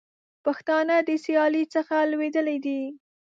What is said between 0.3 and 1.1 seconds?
پښتانه د